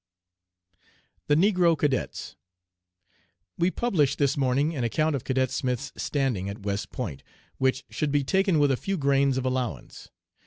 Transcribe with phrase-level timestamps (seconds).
[1.27, 2.35] THE NEGRO CADETS.
[3.59, 7.21] "We publish this morning an account of Cadet Smith's standing at West Point,
[7.59, 10.09] which should be taken with a few grains of allowance.